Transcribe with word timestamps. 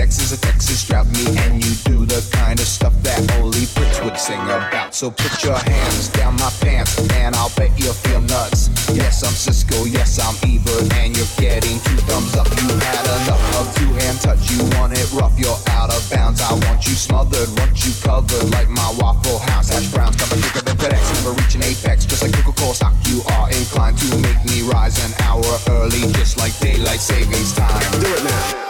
Sex 0.00 0.16
is 0.16 0.32
a 0.32 0.40
Texas 0.40 0.82
drought. 0.88 1.04
Me 1.12 1.28
and 1.44 1.60
you 1.60 1.76
do 1.84 2.06
the 2.06 2.24
kind 2.32 2.58
of 2.58 2.64
stuff 2.64 2.96
that 3.04 3.20
only 3.36 3.68
Brits 3.76 4.02
would 4.02 4.16
sing 4.16 4.40
about. 4.40 4.94
So 4.94 5.10
put 5.10 5.44
your 5.44 5.60
hands 5.60 6.08
down 6.08 6.40
my 6.40 6.48
pants, 6.64 6.96
and 7.20 7.36
I'll 7.36 7.52
bet 7.52 7.68
you'll 7.76 7.92
feel 7.92 8.22
nuts. 8.22 8.72
Yes, 8.96 9.20
I'm 9.20 9.36
Cisco. 9.36 9.84
Yes, 9.84 10.16
I'm 10.16 10.32
Ebert, 10.40 10.88
and 10.96 11.12
you're 11.12 11.28
getting 11.36 11.76
two 11.84 12.00
thumbs 12.08 12.32
up. 12.32 12.48
You 12.48 12.80
had 12.80 13.04
enough 13.20 13.44
of 13.60 13.68
two 13.76 13.92
hand 14.00 14.16
touch. 14.24 14.40
You 14.48 14.64
want 14.80 14.96
it 14.96 15.04
rough. 15.12 15.36
You're 15.36 15.60
out 15.76 15.92
of 15.92 16.00
bounds. 16.08 16.40
I 16.40 16.56
want 16.64 16.80
you 16.88 16.96
smothered, 16.96 17.52
want 17.60 17.76
you 17.84 17.92
covered 18.00 18.48
like 18.56 18.72
my 18.72 18.88
Waffle 18.96 19.36
House 19.52 19.68
hash 19.68 19.92
browns. 19.92 20.16
Coming 20.16 20.40
quicker 20.40 20.64
than 20.64 20.80
FedEx, 20.80 21.04
never 21.20 21.36
reaching 21.36 21.60
apex. 21.60 22.08
Just 22.08 22.24
like 22.24 22.32
Coca-Cola 22.40 22.72
stock, 22.72 22.96
you 23.04 23.20
are 23.36 23.52
inclined 23.52 24.00
to 24.00 24.16
make 24.16 24.40
me 24.48 24.64
rise 24.64 24.96
an 25.04 25.12
hour 25.28 25.44
early, 25.76 26.08
just 26.16 26.40
like 26.40 26.56
daylight 26.56 27.04
savings 27.04 27.52
time. 27.52 27.84
Do 28.00 28.08
it 28.08 28.24
now. 28.24 28.69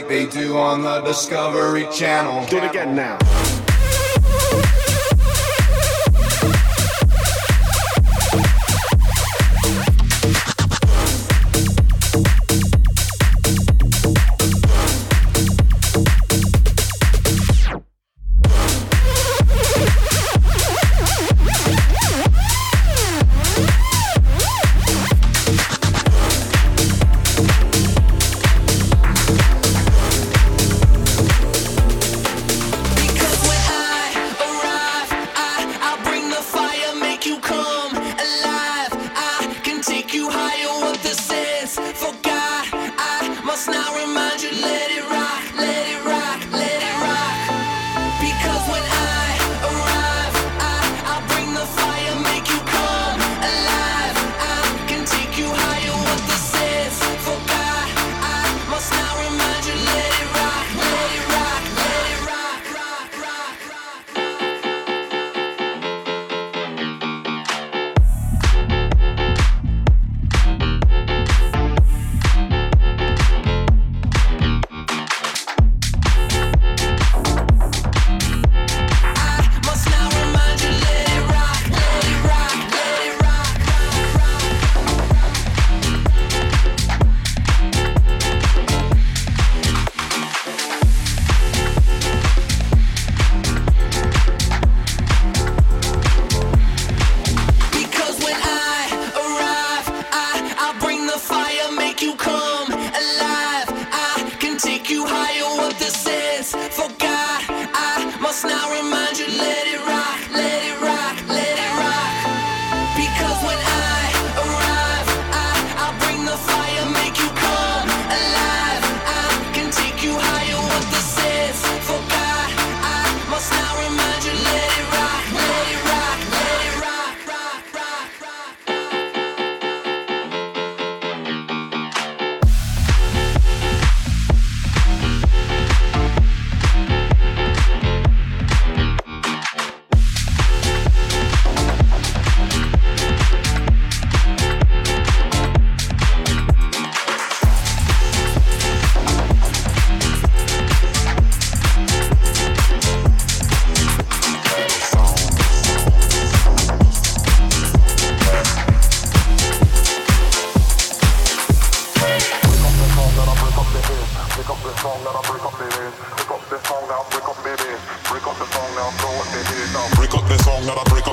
Like 0.00 0.08
they 0.08 0.26
do 0.26 0.56
on 0.56 0.82
the 0.82 1.00
Discovery 1.02 1.86
Channel. 1.92 2.46
Do 2.46 2.58
it 2.58 2.64
again 2.64 2.94
now. 2.94 3.59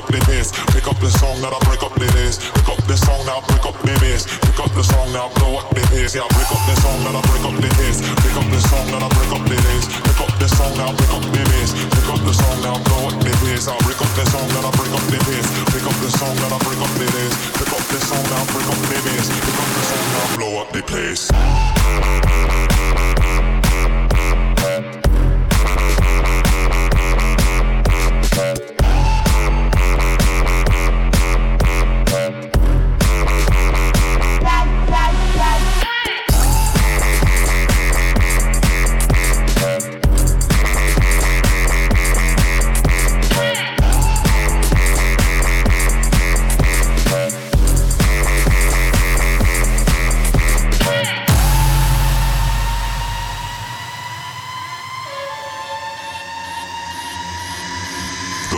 the 0.08 0.20
bass. 0.26 0.52
Pick 0.72 0.86
up 0.88 0.98
the 1.00 1.10
song 1.10 1.40
that 1.40 1.52
I 1.52 1.58
break 1.68 1.82
up 1.82 1.94
the 1.94 2.08
bass. 2.16 2.40
Pick 2.40 2.68
up 2.68 2.80
the 2.88 2.96
song 2.96 3.20
now, 3.26 3.40
break 3.48 3.64
up 3.64 3.76
the 3.80 3.94
bass. 4.00 4.24
Pick 4.26 4.58
up 4.60 4.72
the 4.72 4.82
song 4.82 5.12
now, 5.12 5.28
blow 5.36 5.60
up 5.60 5.68
the 5.70 5.82
bass. 5.92 6.14
Yeah, 6.14 6.28
break 6.32 6.50
up 6.50 6.62
the 6.64 6.76
song 6.80 6.98
that 7.04 7.14
I 7.14 7.22
break 7.28 7.44
up 7.44 7.56
the 7.56 7.70
bass. 7.78 7.98
Pick 8.22 8.36
up 8.36 8.46
the 8.48 8.60
song 8.68 8.86
that 8.92 9.02
I 9.04 9.08
break 9.12 9.32
up 9.32 9.44
the 9.44 9.56
bass. 9.56 9.84
Pick 9.88 10.20
up 10.20 10.32
the 10.38 10.48
song 10.48 10.72
now, 10.76 10.90
break 10.96 11.12
up 11.12 11.24
the 11.24 11.42
bass. 11.52 11.70
Pick 11.76 12.08
up 12.08 12.20
the 12.24 12.34
song 12.34 12.58
now, 12.64 12.76
blow 12.88 13.02
up 13.08 13.16
the 13.20 13.32
bass. 13.44 13.68
I 13.68 13.76
break 13.84 14.00
up 14.00 14.12
the 14.16 14.24
song 14.32 14.48
that 14.54 14.64
I 14.64 14.70
break 14.76 14.92
up 14.92 15.04
the 15.08 15.18
bass. 15.28 15.46
Pick 15.72 15.84
up 15.84 15.96
the 16.00 16.10
song 16.10 16.34
that 16.40 16.52
I 16.52 16.58
break 16.64 16.80
up 16.80 16.92
the 16.96 17.06
bass. 17.08 17.32
Pick 17.58 17.70
up 17.72 17.84
the 17.88 17.98
song 18.00 18.24
now, 18.32 18.42
break 18.52 18.68
up 18.68 18.80
the 18.88 18.98
bass. 19.04 19.26
Pick 19.28 19.58
up 19.58 19.70
the 19.76 19.82
song 19.88 20.06
now, 20.14 20.26
blow 20.36 20.52
up 20.62 20.68
the 20.72 20.82
place. 20.82 22.67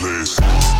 place. 0.00 0.79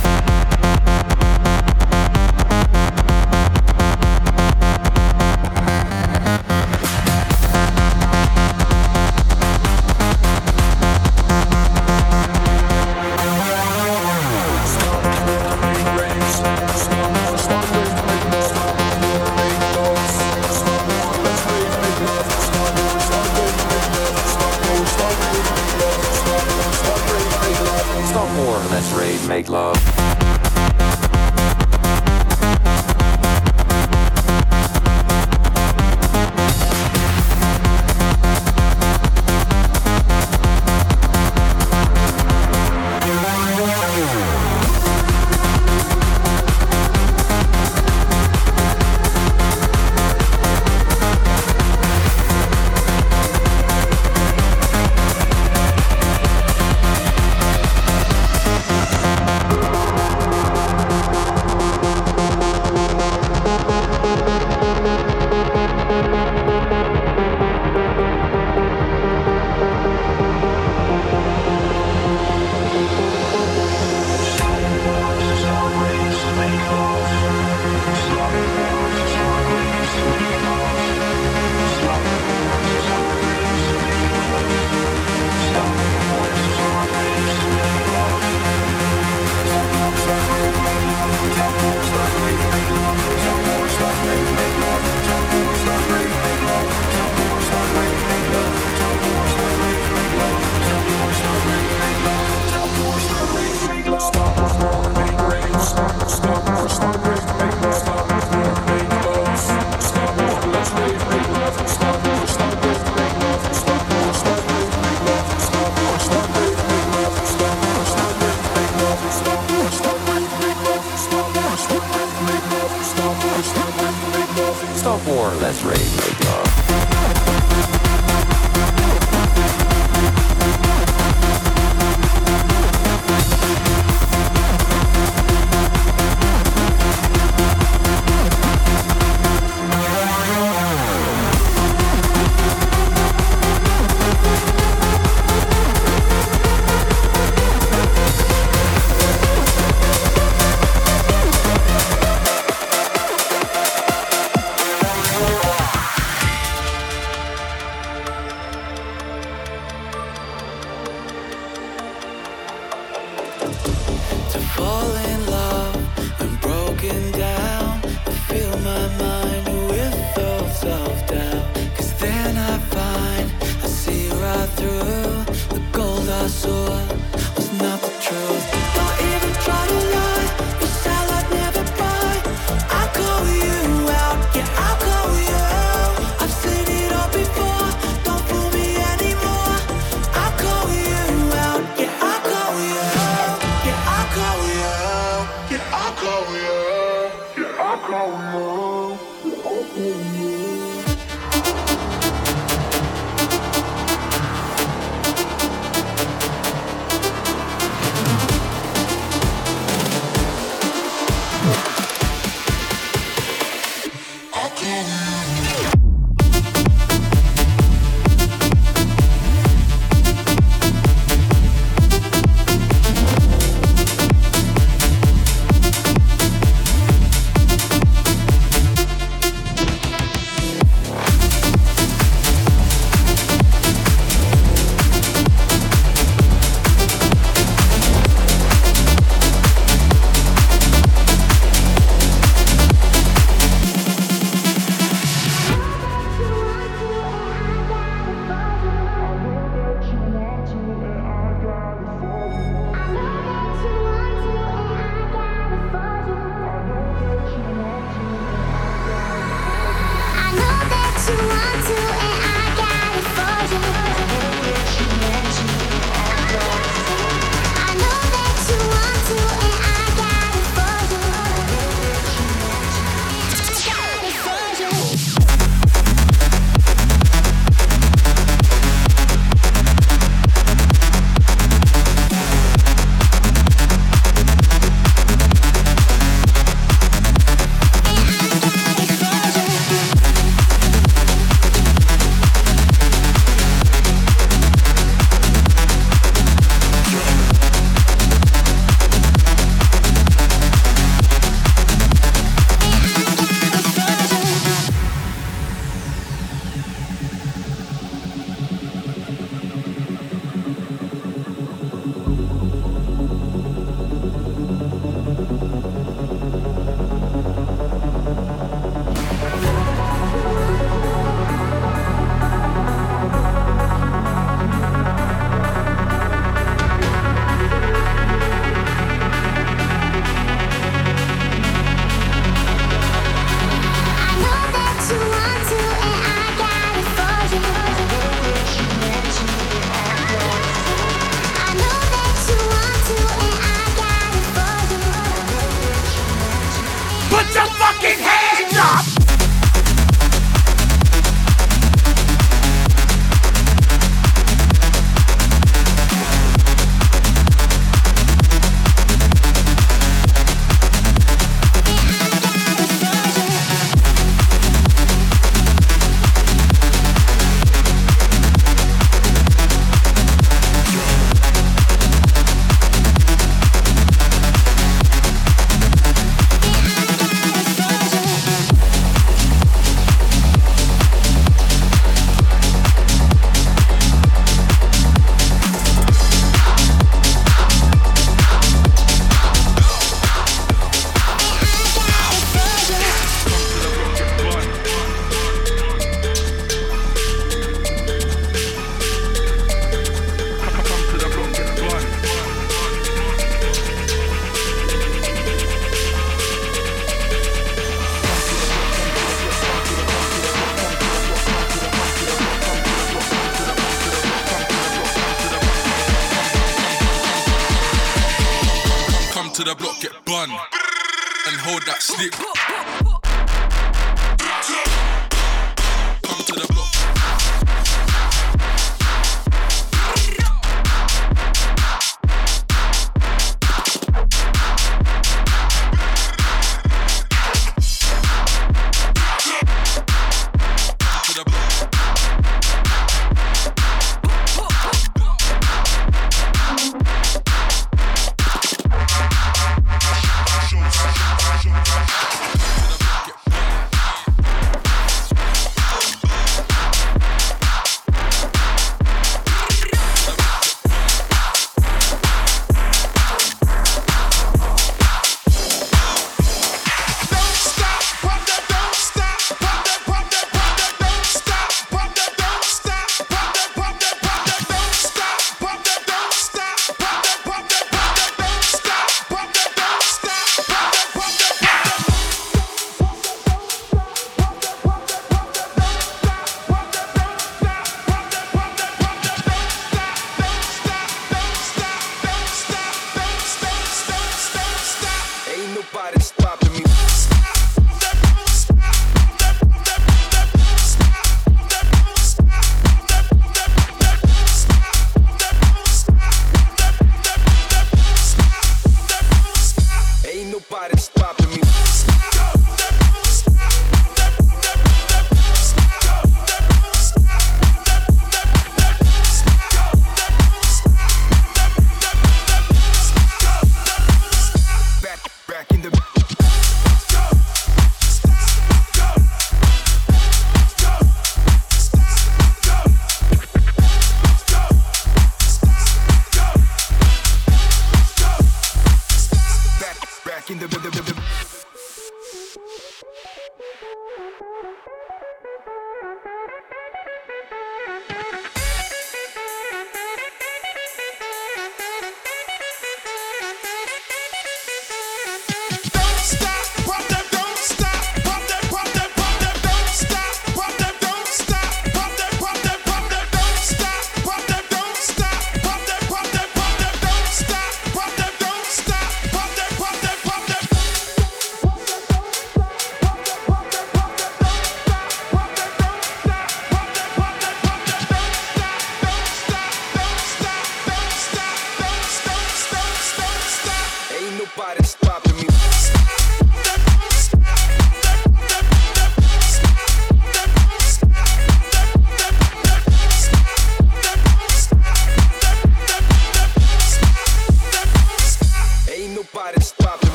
get 214.61 214.85
out 214.85 215.40